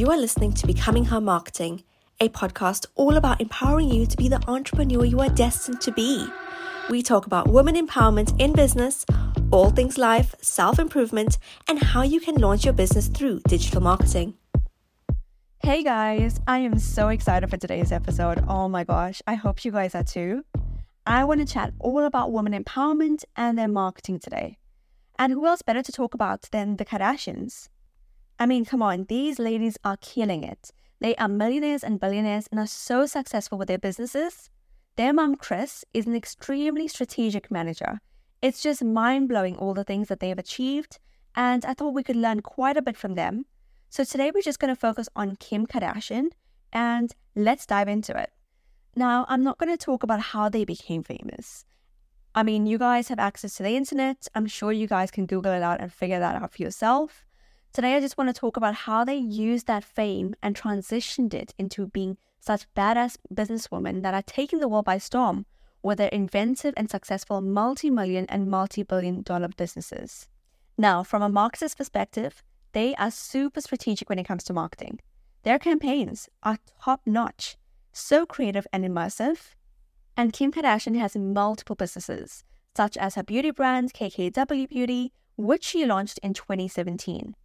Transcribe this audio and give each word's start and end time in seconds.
You 0.00 0.10
are 0.10 0.16
listening 0.16 0.54
to 0.54 0.66
Becoming 0.66 1.04
Her 1.04 1.20
Marketing, 1.20 1.84
a 2.20 2.30
podcast 2.30 2.86
all 2.94 3.18
about 3.18 3.38
empowering 3.38 3.90
you 3.90 4.06
to 4.06 4.16
be 4.16 4.30
the 4.30 4.42
entrepreneur 4.48 5.04
you 5.04 5.20
are 5.20 5.28
destined 5.28 5.82
to 5.82 5.92
be. 5.92 6.26
We 6.88 7.02
talk 7.02 7.26
about 7.26 7.48
women 7.48 7.74
empowerment 7.74 8.34
in 8.40 8.54
business, 8.54 9.04
all 9.50 9.68
things 9.68 9.98
life, 9.98 10.34
self 10.40 10.78
improvement, 10.78 11.36
and 11.68 11.82
how 11.82 12.00
you 12.00 12.18
can 12.18 12.36
launch 12.36 12.64
your 12.64 12.72
business 12.72 13.08
through 13.08 13.40
digital 13.40 13.82
marketing. 13.82 14.38
Hey 15.58 15.82
guys, 15.82 16.40
I 16.46 16.60
am 16.60 16.78
so 16.78 17.08
excited 17.08 17.50
for 17.50 17.58
today's 17.58 17.92
episode. 17.92 18.42
Oh 18.48 18.70
my 18.70 18.84
gosh, 18.84 19.20
I 19.26 19.34
hope 19.34 19.66
you 19.66 19.70
guys 19.70 19.94
are 19.94 20.02
too. 20.02 20.46
I 21.06 21.24
want 21.24 21.46
to 21.46 21.52
chat 21.52 21.74
all 21.78 22.04
about 22.04 22.32
women 22.32 22.54
empowerment 22.54 23.24
and 23.36 23.58
their 23.58 23.68
marketing 23.68 24.18
today. 24.18 24.56
And 25.18 25.34
who 25.34 25.44
else 25.44 25.60
better 25.60 25.82
to 25.82 25.92
talk 25.92 26.14
about 26.14 26.48
than 26.52 26.76
the 26.76 26.86
Kardashians? 26.86 27.68
I 28.40 28.46
mean, 28.46 28.64
come 28.64 28.80
on, 28.80 29.04
these 29.04 29.38
ladies 29.38 29.76
are 29.84 29.98
killing 29.98 30.44
it. 30.44 30.70
They 30.98 31.14
are 31.16 31.28
millionaires 31.28 31.84
and 31.84 32.00
billionaires 32.00 32.48
and 32.50 32.58
are 32.58 32.66
so 32.66 33.04
successful 33.04 33.58
with 33.58 33.68
their 33.68 33.78
businesses. 33.78 34.48
Their 34.96 35.12
mom, 35.12 35.36
Kris, 35.36 35.84
is 35.92 36.06
an 36.06 36.16
extremely 36.16 36.88
strategic 36.88 37.50
manager. 37.50 38.00
It's 38.40 38.62
just 38.62 38.82
mind 38.82 39.28
blowing 39.28 39.56
all 39.56 39.74
the 39.74 39.84
things 39.84 40.08
that 40.08 40.20
they 40.20 40.30
have 40.30 40.38
achieved, 40.38 40.98
and 41.36 41.66
I 41.66 41.74
thought 41.74 41.92
we 41.92 42.02
could 42.02 42.16
learn 42.16 42.40
quite 42.40 42.78
a 42.78 42.82
bit 42.82 42.96
from 42.96 43.14
them. 43.14 43.44
So 43.90 44.04
today 44.04 44.30
we're 44.34 44.40
just 44.40 44.58
going 44.58 44.74
to 44.74 44.80
focus 44.80 45.06
on 45.14 45.36
Kim 45.36 45.66
Kardashian 45.66 46.28
and 46.72 47.14
let's 47.36 47.66
dive 47.66 47.88
into 47.88 48.16
it. 48.16 48.30
Now, 48.96 49.26
I'm 49.28 49.44
not 49.44 49.58
going 49.58 49.70
to 49.70 49.84
talk 49.84 50.02
about 50.02 50.20
how 50.20 50.48
they 50.48 50.64
became 50.64 51.02
famous. 51.02 51.66
I 52.34 52.42
mean, 52.42 52.66
you 52.66 52.78
guys 52.78 53.08
have 53.08 53.18
access 53.18 53.56
to 53.56 53.62
the 53.62 53.76
internet. 53.76 54.28
I'm 54.34 54.46
sure 54.46 54.72
you 54.72 54.86
guys 54.86 55.10
can 55.10 55.26
Google 55.26 55.52
it 55.52 55.62
out 55.62 55.80
and 55.80 55.92
figure 55.92 56.20
that 56.20 56.40
out 56.40 56.54
for 56.54 56.62
yourself. 56.62 57.26
Today, 57.72 57.94
I 57.94 58.00
just 58.00 58.18
want 58.18 58.28
to 58.28 58.38
talk 58.38 58.56
about 58.56 58.74
how 58.74 59.04
they 59.04 59.14
used 59.14 59.68
that 59.68 59.84
fame 59.84 60.34
and 60.42 60.56
transitioned 60.56 61.32
it 61.32 61.54
into 61.56 61.86
being 61.86 62.16
such 62.40 62.66
badass 62.74 63.16
businesswomen 63.32 64.02
that 64.02 64.12
are 64.12 64.22
taking 64.22 64.58
the 64.58 64.66
world 64.66 64.86
by 64.86 64.98
storm 64.98 65.46
with 65.80 65.98
their 65.98 66.08
inventive 66.08 66.74
and 66.76 66.90
successful 66.90 67.40
multi 67.40 67.88
million 67.88 68.26
and 68.28 68.50
multi 68.50 68.82
billion 68.82 69.22
dollar 69.22 69.46
businesses. 69.56 70.28
Now, 70.76 71.04
from 71.04 71.22
a 71.22 71.28
marketer's 71.28 71.76
perspective, 71.76 72.42
they 72.72 72.92
are 72.96 73.10
super 73.12 73.60
strategic 73.60 74.08
when 74.08 74.18
it 74.18 74.26
comes 74.26 74.42
to 74.44 74.52
marketing. 74.52 74.98
Their 75.44 75.60
campaigns 75.60 76.28
are 76.42 76.58
top 76.82 77.02
notch, 77.06 77.56
so 77.92 78.26
creative 78.26 78.66
and 78.72 78.84
immersive. 78.84 79.54
And 80.16 80.32
Kim 80.32 80.50
Kardashian 80.50 80.98
has 80.98 81.14
multiple 81.14 81.76
businesses, 81.76 82.42
such 82.76 82.96
as 82.96 83.14
her 83.14 83.22
beauty 83.22 83.52
brand, 83.52 83.94
KKW 83.94 84.68
Beauty, 84.68 85.12
which 85.36 85.64
she 85.64 85.86
launched 85.86 86.18
in 86.20 86.34
2017. 86.34 87.36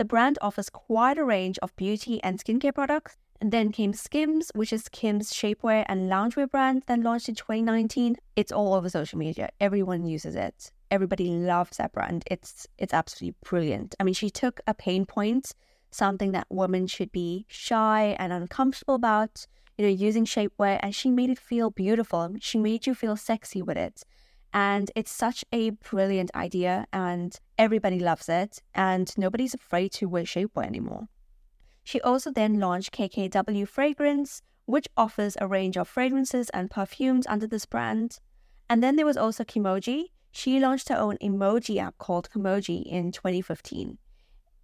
The 0.00 0.06
brand 0.06 0.38
offers 0.40 0.70
quite 0.70 1.18
a 1.18 1.24
range 1.26 1.58
of 1.58 1.76
beauty 1.76 2.22
and 2.22 2.42
skincare 2.42 2.74
products. 2.74 3.18
And 3.38 3.52
then 3.52 3.70
came 3.70 3.92
Skims, 3.92 4.50
which 4.54 4.72
is 4.72 4.88
Kim's 4.88 5.30
shapewear 5.30 5.84
and 5.90 6.10
loungewear 6.10 6.50
brand 6.50 6.84
that 6.86 7.00
launched 7.00 7.28
in 7.28 7.34
2019. 7.34 8.16
It's 8.34 8.50
all 8.50 8.72
over 8.72 8.88
social 8.88 9.18
media. 9.18 9.50
Everyone 9.60 10.06
uses 10.06 10.34
it. 10.34 10.72
Everybody 10.90 11.28
loves 11.28 11.76
that 11.76 11.92
brand. 11.92 12.24
It's 12.30 12.66
it's 12.78 12.94
absolutely 12.94 13.36
brilliant. 13.44 13.94
I 14.00 14.04
mean, 14.04 14.14
she 14.14 14.30
took 14.30 14.62
a 14.66 14.72
pain 14.72 15.04
point, 15.04 15.52
something 15.90 16.32
that 16.32 16.46
women 16.48 16.86
should 16.86 17.12
be 17.12 17.44
shy 17.46 18.16
and 18.18 18.32
uncomfortable 18.32 18.94
about, 18.94 19.46
you 19.76 19.84
know, 19.84 19.92
using 19.92 20.24
shapewear, 20.24 20.80
and 20.82 20.94
she 20.94 21.10
made 21.10 21.28
it 21.28 21.38
feel 21.38 21.68
beautiful. 21.70 22.36
She 22.40 22.56
made 22.56 22.86
you 22.86 22.94
feel 22.94 23.16
sexy 23.18 23.60
with 23.60 23.76
it. 23.76 24.04
And 24.52 24.90
it's 24.96 25.12
such 25.12 25.44
a 25.52 25.70
brilliant 25.70 26.30
idea, 26.34 26.86
and 26.92 27.38
everybody 27.56 28.00
loves 28.00 28.28
it, 28.28 28.62
and 28.74 29.12
nobody's 29.16 29.54
afraid 29.54 29.92
to 29.92 30.08
wear 30.08 30.24
shapewear 30.24 30.66
anymore. 30.66 31.08
She 31.84 32.00
also 32.00 32.30
then 32.32 32.58
launched 32.58 32.92
KKW 32.92 33.66
Fragrance, 33.66 34.42
which 34.66 34.88
offers 34.96 35.36
a 35.40 35.48
range 35.48 35.76
of 35.76 35.88
fragrances 35.88 36.50
and 36.50 36.70
perfumes 36.70 37.26
under 37.26 37.46
this 37.46 37.66
brand. 37.66 38.18
And 38.68 38.82
then 38.82 38.96
there 38.96 39.06
was 39.06 39.16
also 39.16 39.44
Kimoji. 39.44 40.10
She 40.30 40.60
launched 40.60 40.88
her 40.88 40.96
own 40.96 41.16
emoji 41.18 41.78
app 41.78 41.98
called 41.98 42.30
Kimoji 42.30 42.84
in 42.84 43.10
2015. 43.10 43.98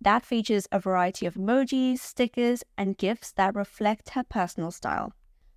That 0.00 0.24
features 0.24 0.66
a 0.72 0.80
variety 0.80 1.26
of 1.26 1.34
emojis, 1.34 2.00
stickers, 2.00 2.64
and 2.76 2.98
gifts 2.98 3.30
that 3.32 3.54
reflect 3.54 4.10
her 4.10 4.24
personal 4.24 4.72
style. 4.72 5.12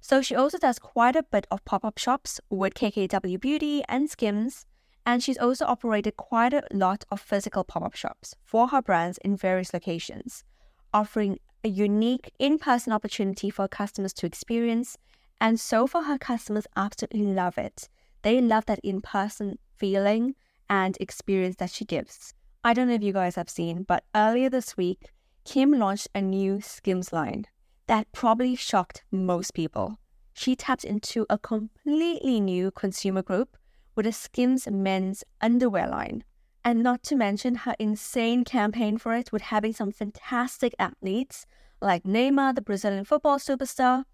So 0.00 0.22
she 0.22 0.34
also 0.34 0.58
does 0.58 0.78
quite 0.78 1.16
a 1.16 1.22
bit 1.22 1.46
of 1.50 1.64
pop 1.64 1.84
up 1.84 1.98
shops 1.98 2.40
with 2.50 2.74
KKW 2.74 3.40
Beauty 3.40 3.82
and 3.88 4.08
Skims, 4.08 4.64
and 5.04 5.22
she's 5.22 5.38
also 5.38 5.64
operated 5.64 6.16
quite 6.16 6.52
a 6.52 6.62
lot 6.72 7.04
of 7.10 7.20
physical 7.20 7.64
pop 7.64 7.82
up 7.82 7.94
shops 7.94 8.34
for 8.44 8.68
her 8.68 8.82
brands 8.82 9.18
in 9.18 9.36
various 9.36 9.72
locations, 9.72 10.44
offering 10.92 11.38
a 11.64 11.68
unique 11.68 12.30
in 12.38 12.58
person 12.58 12.92
opportunity 12.92 13.50
for 13.50 13.68
customers 13.68 14.12
to 14.14 14.26
experience. 14.26 14.96
And 15.40 15.58
so 15.58 15.86
far, 15.86 16.04
her 16.04 16.18
customers 16.18 16.66
absolutely 16.76 17.24
love 17.32 17.58
it. 17.58 17.88
They 18.22 18.40
love 18.40 18.66
that 18.66 18.80
in 18.80 19.00
person 19.00 19.58
feeling 19.76 20.34
and 20.68 20.96
experience 21.00 21.56
that 21.56 21.70
she 21.70 21.84
gives. 21.84 22.34
I 22.64 22.74
don't 22.74 22.88
know 22.88 22.94
if 22.94 23.02
you 23.02 23.12
guys 23.12 23.36
have 23.36 23.48
seen, 23.48 23.84
but 23.84 24.04
earlier 24.14 24.50
this 24.50 24.76
week, 24.76 25.10
Kim 25.44 25.72
launched 25.72 26.08
a 26.14 26.20
new 26.20 26.60
Skims 26.60 27.12
line 27.12 27.46
that 27.88 28.12
probably 28.12 28.54
shocked 28.54 29.02
most 29.10 29.54
people. 29.54 29.98
She 30.34 30.54
tapped 30.54 30.84
into 30.84 31.26
a 31.28 31.38
completely 31.38 32.40
new 32.40 32.70
consumer 32.70 33.22
group 33.22 33.56
with 33.96 34.06
a 34.06 34.12
Skims 34.12 34.68
men's 34.70 35.24
underwear 35.40 35.88
line. 35.88 36.22
And 36.64 36.82
not 36.82 37.02
to 37.04 37.16
mention 37.16 37.54
her 37.56 37.74
insane 37.78 38.44
campaign 38.44 38.98
for 38.98 39.14
it 39.14 39.32
with 39.32 39.42
having 39.42 39.72
some 39.72 39.90
fantastic 39.90 40.74
athletes 40.78 41.46
like 41.80 42.04
Neymar, 42.04 42.54
the 42.54 42.60
Brazilian 42.60 43.04
football 43.04 43.38
superstar, 43.38 44.04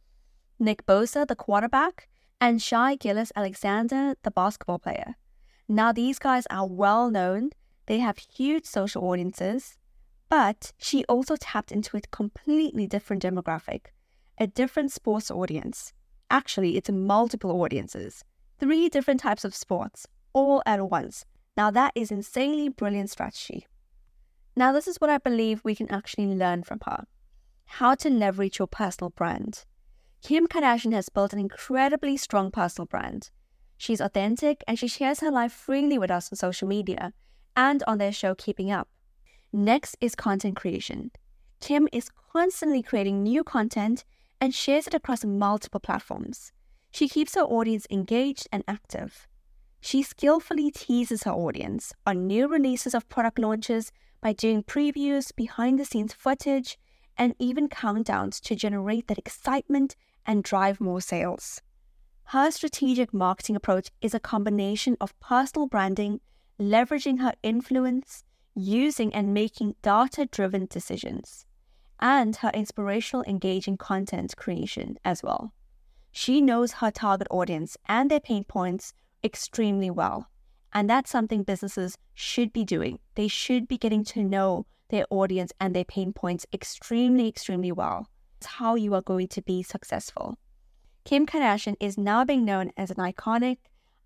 Nick 0.58 0.86
Bosa, 0.86 1.26
the 1.26 1.34
quarterback, 1.34 2.08
and 2.40 2.62
Shai 2.62 2.94
Gilgeous-Alexander, 2.94 4.14
the 4.22 4.30
basketball 4.30 4.78
player. 4.78 5.16
Now, 5.68 5.92
these 5.92 6.18
guys 6.18 6.44
are 6.48 6.66
well 6.66 7.10
known, 7.10 7.50
they 7.86 7.98
have 7.98 8.18
huge 8.18 8.66
social 8.66 9.02
audiences, 9.04 9.76
but 10.34 10.72
she 10.78 11.04
also 11.04 11.36
tapped 11.36 11.70
into 11.70 11.96
a 11.96 12.00
completely 12.10 12.88
different 12.88 13.22
demographic, 13.22 13.92
a 14.36 14.48
different 14.48 14.90
sports 14.90 15.30
audience. 15.30 15.92
Actually, 16.28 16.76
it's 16.76 16.90
multiple 16.90 17.62
audiences, 17.62 18.24
three 18.58 18.88
different 18.88 19.20
types 19.20 19.44
of 19.44 19.54
sports, 19.54 20.08
all 20.32 20.60
at 20.66 20.90
once. 20.90 21.24
Now, 21.56 21.70
that 21.70 21.92
is 21.94 22.10
insanely 22.10 22.68
brilliant 22.68 23.10
strategy. 23.10 23.68
Now, 24.56 24.72
this 24.72 24.88
is 24.88 24.96
what 24.96 25.08
I 25.08 25.18
believe 25.18 25.60
we 25.62 25.76
can 25.76 25.88
actually 25.88 26.26
learn 26.26 26.64
from 26.64 26.80
her 26.84 27.04
how 27.66 27.94
to 27.94 28.10
leverage 28.10 28.58
your 28.58 28.66
personal 28.66 29.10
brand. 29.10 29.64
Kim 30.20 30.48
Kardashian 30.48 30.94
has 30.94 31.10
built 31.10 31.32
an 31.32 31.38
incredibly 31.38 32.16
strong 32.16 32.50
personal 32.50 32.86
brand. 32.86 33.30
She's 33.76 34.00
authentic 34.00 34.64
and 34.66 34.80
she 34.80 34.88
shares 34.88 35.20
her 35.20 35.30
life 35.30 35.52
freely 35.52 35.96
with 35.96 36.10
us 36.10 36.32
on 36.32 36.36
social 36.36 36.66
media 36.66 37.12
and 37.54 37.84
on 37.86 37.98
their 37.98 38.10
show 38.10 38.34
Keeping 38.34 38.72
Up. 38.72 38.88
Next 39.56 39.96
is 40.00 40.16
content 40.16 40.56
creation. 40.56 41.12
Kim 41.60 41.86
is 41.92 42.10
constantly 42.32 42.82
creating 42.82 43.22
new 43.22 43.44
content 43.44 44.04
and 44.40 44.52
shares 44.52 44.88
it 44.88 44.94
across 44.94 45.24
multiple 45.24 45.78
platforms. 45.78 46.50
She 46.90 47.08
keeps 47.08 47.36
her 47.36 47.42
audience 47.42 47.86
engaged 47.88 48.48
and 48.50 48.64
active. 48.66 49.28
She 49.80 50.02
skillfully 50.02 50.72
teases 50.72 51.22
her 51.22 51.30
audience 51.30 51.92
on 52.04 52.26
new 52.26 52.48
releases 52.48 52.96
of 52.96 53.08
product 53.08 53.38
launches 53.38 53.92
by 54.20 54.32
doing 54.32 54.64
previews, 54.64 55.32
behind 55.36 55.78
the 55.78 55.84
scenes 55.84 56.12
footage, 56.12 56.76
and 57.16 57.36
even 57.38 57.68
countdowns 57.68 58.40
to 58.40 58.56
generate 58.56 59.06
that 59.06 59.18
excitement 59.18 59.94
and 60.26 60.42
drive 60.42 60.80
more 60.80 61.00
sales. 61.00 61.62
Her 62.24 62.50
strategic 62.50 63.14
marketing 63.14 63.54
approach 63.54 63.92
is 64.00 64.14
a 64.14 64.18
combination 64.18 64.96
of 65.00 65.16
personal 65.20 65.68
branding, 65.68 66.20
leveraging 66.58 67.20
her 67.20 67.34
influence, 67.44 68.24
using 68.54 69.14
and 69.14 69.34
making 69.34 69.74
data 69.82 70.26
driven 70.26 70.66
decisions, 70.66 71.46
and 72.00 72.36
her 72.36 72.50
inspirational, 72.54 73.24
engaging 73.26 73.76
content 73.76 74.36
creation 74.36 74.96
as 75.04 75.22
well. 75.22 75.52
She 76.12 76.40
knows 76.40 76.74
her 76.74 76.90
target 76.90 77.26
audience 77.30 77.76
and 77.88 78.10
their 78.10 78.20
pain 78.20 78.44
points 78.44 78.92
extremely 79.24 79.90
well. 79.90 80.28
And 80.72 80.88
that's 80.88 81.10
something 81.10 81.42
businesses 81.42 81.98
should 82.14 82.52
be 82.52 82.64
doing. 82.64 82.98
They 83.14 83.28
should 83.28 83.66
be 83.66 83.78
getting 83.78 84.04
to 84.04 84.22
know 84.22 84.66
their 84.90 85.06
audience 85.10 85.52
and 85.60 85.74
their 85.74 85.84
pain 85.84 86.12
points 86.12 86.46
extremely, 86.52 87.28
extremely 87.28 87.72
well. 87.72 88.08
It's 88.38 88.46
how 88.46 88.74
you 88.74 88.94
are 88.94 89.02
going 89.02 89.28
to 89.28 89.42
be 89.42 89.62
successful. 89.62 90.38
Kim 91.04 91.26
Kardashian 91.26 91.76
is 91.80 91.98
now 91.98 92.24
being 92.24 92.44
known 92.44 92.70
as 92.76 92.90
an 92.90 92.96
iconic 92.96 93.58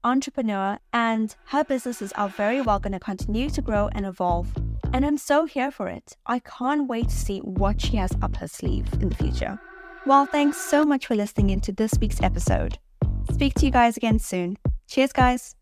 entrepreneur, 0.05 0.79
and 0.93 1.35
her 1.47 1.65
businesses 1.65 2.13
are 2.13 2.29
very 2.29 2.61
well 2.61 2.79
going 2.79 2.93
to 2.93 3.01
continue 3.01 3.51
to 3.51 3.63
grow 3.63 3.89
and 3.93 4.07
evolve. 4.07 4.49
And 4.93 5.05
I'm 5.05 5.19
so 5.19 5.45
here 5.45 5.71
for 5.71 5.89
it. 5.89 6.17
I 6.27 6.39
can't 6.39 6.89
wait 6.89 7.09
to 7.09 7.15
see 7.15 7.39
what 7.41 7.81
she 7.81 7.97
has 7.97 8.13
up 8.23 8.37
her 8.37 8.49
sleeve 8.49 8.93
in 8.95 9.11
the 9.11 9.17
future. 9.17 9.59
Well, 10.07 10.27
thanks 10.27 10.57
so 10.57 10.85
much 10.85 11.07
for 11.07 11.15
listening 11.15 11.51
into 11.51 11.73
this 11.73 11.93
week's 12.01 12.23
episode. 12.23 12.79
Speak 13.33 13.55
to 13.55 13.67
you 13.67 13.71
guys 13.71 13.97
again 13.97 14.19
soon. 14.19 14.57
Cheers, 14.89 15.13
guys. 15.13 15.55